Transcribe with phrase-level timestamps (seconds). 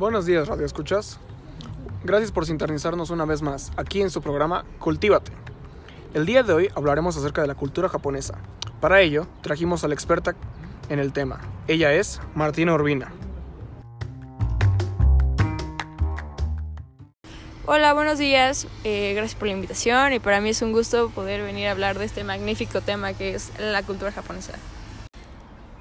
[0.00, 1.18] Buenos días, Radio Escuchas.
[2.04, 5.30] Gracias por sintonizarnos una vez más aquí en su programa Cultívate.
[6.14, 8.38] El día de hoy hablaremos acerca de la cultura japonesa.
[8.80, 10.34] Para ello, trajimos a la experta
[10.88, 11.42] en el tema.
[11.68, 13.12] Ella es Martina Urbina.
[17.66, 18.68] Hola, buenos días.
[18.84, 21.98] Eh, gracias por la invitación y para mí es un gusto poder venir a hablar
[21.98, 24.54] de este magnífico tema que es la cultura japonesa.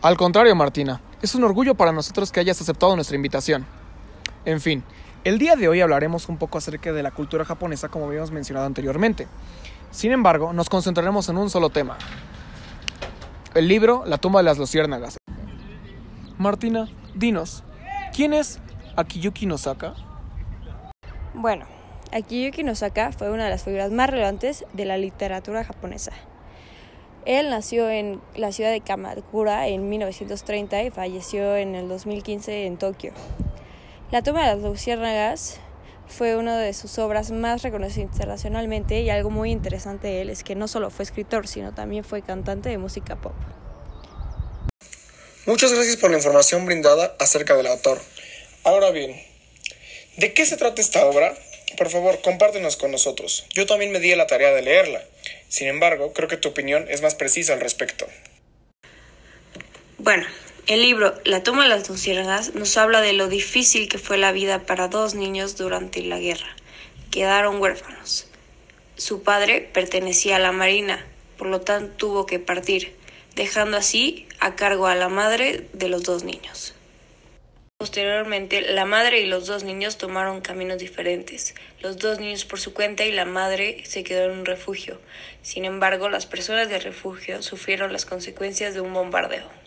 [0.00, 3.66] Al contrario, Martina, es un orgullo para nosotros que hayas aceptado nuestra invitación.
[4.46, 4.84] En fin,
[5.24, 8.64] el día de hoy hablaremos un poco acerca de la cultura japonesa como habíamos mencionado
[8.64, 9.26] anteriormente.
[9.90, 11.98] Sin embargo, nos concentraremos en un solo tema.
[13.56, 15.18] El libro La tumba de las luciérnagas.
[16.38, 17.64] Martina, dinos,
[18.14, 18.60] ¿quién es
[18.94, 19.94] Akiyuki Nosaka?
[21.34, 21.66] Bueno,
[22.12, 26.12] Akiyuki Nosaka fue una de las figuras más relevantes de la literatura japonesa.
[27.24, 32.76] Él nació en la ciudad de Kamakura en 1930 y falleció en el 2015 en
[32.76, 33.12] Tokio.
[34.12, 35.58] La tumba de las luciérnagas
[36.06, 40.44] fue una de sus obras más reconocidas internacionalmente y algo muy interesante de él es
[40.44, 43.34] que no solo fue escritor, sino también fue cantante de música pop.
[45.46, 48.00] Muchas gracias por la información brindada acerca del autor.
[48.62, 49.20] Ahora bien,
[50.18, 51.36] ¿de qué se trata esta obra?
[51.76, 53.44] Por favor, compártenos con nosotros.
[53.54, 55.02] Yo también me di la tarea de leerla.
[55.48, 58.06] Sin embargo, creo que tu opinión es más precisa al respecto.
[59.98, 60.26] Bueno,
[60.66, 64.32] el libro La toma de las luciérnagas nos habla de lo difícil que fue la
[64.32, 66.56] vida para dos niños durante la guerra.
[67.12, 68.26] Quedaron huérfanos.
[68.96, 71.06] Su padre pertenecía a la marina,
[71.38, 72.96] por lo tanto tuvo que partir,
[73.36, 76.74] dejando así a cargo a la madre de los dos niños.
[77.78, 82.74] Posteriormente, la madre y los dos niños tomaron caminos diferentes, los dos niños por su
[82.74, 84.98] cuenta y la madre se quedó en un refugio.
[85.42, 89.65] Sin embargo, las personas del refugio sufrieron las consecuencias de un bombardeo.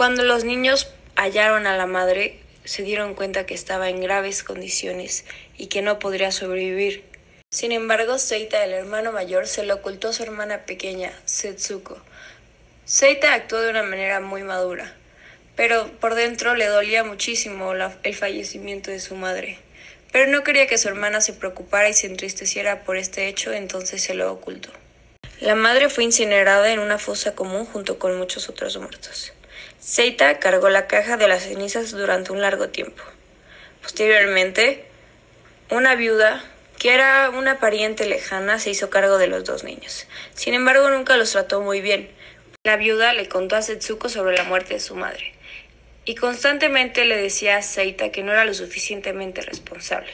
[0.00, 5.26] Cuando los niños hallaron a la madre, se dieron cuenta que estaba en graves condiciones
[5.58, 7.04] y que no podría sobrevivir.
[7.50, 12.00] Sin embargo, Seita, el hermano mayor, se lo ocultó a su hermana pequeña, Setsuko.
[12.86, 14.96] Seita actuó de una manera muy madura
[15.54, 19.58] pero por dentro le dolía muchísimo el fallecimiento de su madre.
[20.12, 24.02] Pero no quería que su hermana se preocupara y se entristeciera por este hecho, entonces
[24.02, 24.70] se lo ocultó.
[25.40, 29.34] La madre fue incinerada en una fosa común junto con muchos otros muertos.
[29.80, 33.02] Seita cargó la caja de las cenizas durante un largo tiempo.
[33.82, 34.84] Posteriormente,
[35.70, 36.44] una viuda,
[36.78, 40.06] que era una pariente lejana, se hizo cargo de los dos niños.
[40.34, 42.10] Sin embargo, nunca los trató muy bien.
[42.62, 45.32] La viuda le contó a Setsuko sobre la muerte de su madre
[46.04, 50.10] y constantemente le decía a Seita que no era lo suficientemente responsable.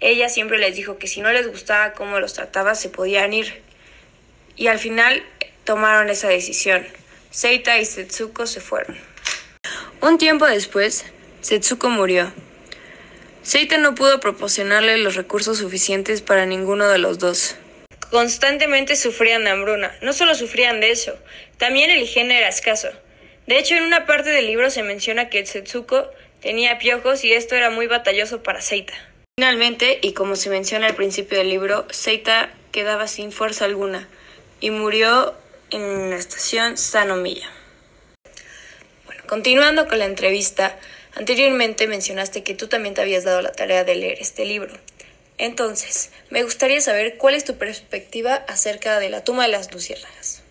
[0.00, 3.62] Ella siempre les dijo que si no les gustaba cómo los trataba se podían ir.
[4.56, 5.24] Y al final
[5.64, 6.86] tomaron esa decisión.
[7.34, 8.96] Seita y Setsuko se fueron.
[10.00, 11.04] Un tiempo después,
[11.40, 12.32] Setsuko murió.
[13.42, 17.56] Seita no pudo proporcionarle los recursos suficientes para ninguno de los dos.
[18.12, 19.92] Constantemente sufrían de hambruna.
[20.00, 21.18] No solo sufrían de eso,
[21.58, 22.90] también el higiene era escaso.
[23.48, 26.08] De hecho, en una parte del libro se menciona que Setsuko
[26.40, 28.94] tenía piojos y esto era muy batalloso para Seita.
[29.36, 34.08] Finalmente, y como se menciona al principio del libro, Seita quedaba sin fuerza alguna
[34.60, 35.34] y murió
[35.74, 37.50] en la estación Sanomiya.
[39.06, 40.78] Bueno, continuando con la entrevista,
[41.14, 44.72] anteriormente mencionaste que tú también te habías dado la tarea de leer este libro.
[45.36, 50.44] Entonces, me gustaría saber cuál es tu perspectiva acerca de la tumba de las luciérnagas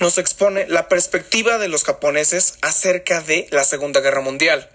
[0.00, 4.68] nos expone la perspectiva de los japoneses acerca de la Segunda Guerra Mundial.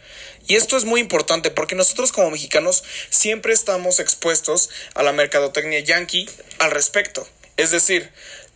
[0.48, 5.80] Y esto es muy importante porque nosotros como mexicanos siempre estamos expuestos a la mercadotecnia
[5.80, 6.30] yankee
[6.60, 7.26] al respecto.
[7.56, 8.12] Es decir,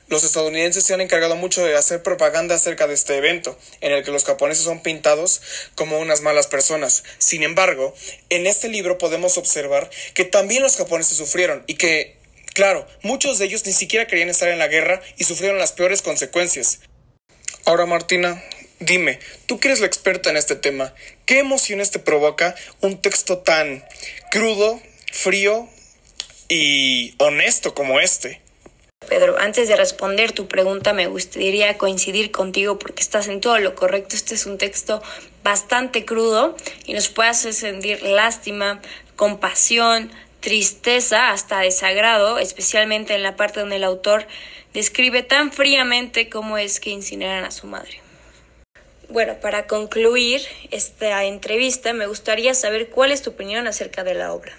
[0.07, 4.03] los estadounidenses se han encargado mucho de hacer propaganda acerca de este evento, en el
[4.03, 5.41] que los japoneses son pintados
[5.75, 7.03] como unas malas personas.
[7.17, 7.93] Sin embargo,
[8.29, 12.17] en este libro podemos observar que también los japoneses sufrieron y que
[12.57, 16.01] Claro, muchos de ellos ni siquiera querían estar en la guerra y sufrieron las peores
[16.01, 16.79] consecuencias.
[17.65, 18.43] Ahora, Martina,
[18.79, 20.95] dime, tú que eres la experta en este tema,
[21.27, 23.85] ¿qué emociones te provoca un texto tan
[24.31, 24.81] crudo,
[25.11, 25.69] frío
[26.49, 28.41] y honesto como este?
[29.07, 33.73] Pedro, antes de responder tu pregunta me gustaría coincidir contigo porque estás en todo lo
[33.73, 34.15] correcto.
[34.15, 35.01] Este es un texto
[35.43, 36.55] bastante crudo
[36.85, 38.81] y nos puede hacer sentir lástima,
[39.15, 40.11] compasión,
[40.41, 44.27] tristeza hasta desagrado, especialmente en la parte donde el autor
[44.73, 48.01] describe tan fríamente cómo es que incineran a su madre.
[49.09, 54.33] Bueno, para concluir esta entrevista me gustaría saber cuál es tu opinión acerca de la
[54.33, 54.51] obra.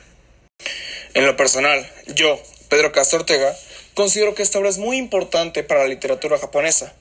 [1.13, 2.41] En lo personal, yo,
[2.71, 3.55] Pedro Castro Ortega,
[3.99, 6.95] considero que esta obra es muy importante para la literatura japonesa,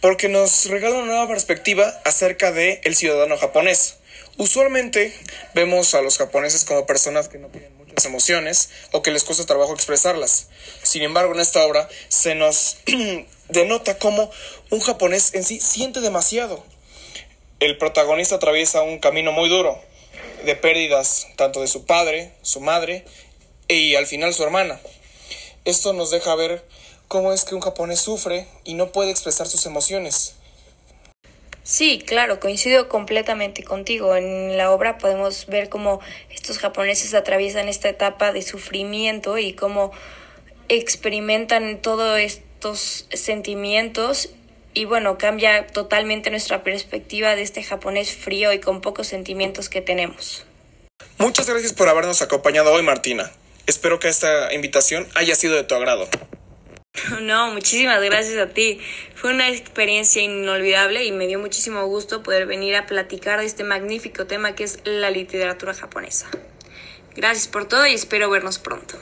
[0.00, 3.98] porque nos regala una nueva perspectiva acerca de el ciudadano japonés,
[4.36, 5.12] Usualmente
[5.54, 9.46] vemos a los japoneses como personas que no tienen muchas emociones o que les cuesta
[9.46, 10.48] trabajo expresarlas.
[10.82, 12.78] Sin embargo, en esta obra se nos
[13.48, 14.30] denota cómo
[14.70, 16.64] un japonés en sí siente demasiado.
[17.60, 19.80] El protagonista atraviesa un camino muy duro
[20.44, 23.04] de pérdidas tanto de su padre, su madre
[23.68, 24.80] y al final su hermana.
[25.64, 26.64] Esto nos deja ver
[27.08, 30.34] cómo es que un japonés sufre y no puede expresar sus emociones.
[31.62, 34.14] Sí, claro, coincido completamente contigo.
[34.16, 36.00] En la obra podemos ver cómo
[36.30, 39.90] estos japoneses atraviesan esta etapa de sufrimiento y cómo
[40.68, 44.28] experimentan todos estos sentimientos
[44.74, 49.80] y bueno, cambia totalmente nuestra perspectiva de este japonés frío y con pocos sentimientos que
[49.80, 50.44] tenemos.
[51.16, 53.32] Muchas gracias por habernos acompañado hoy, Martina.
[53.66, 56.08] Espero que esta invitación haya sido de tu agrado.
[57.20, 58.80] No, muchísimas gracias a ti.
[59.16, 63.64] Fue una experiencia inolvidable y me dio muchísimo gusto poder venir a platicar de este
[63.64, 66.30] magnífico tema que es la literatura japonesa.
[67.16, 68.96] Gracias por todo y espero vernos pronto.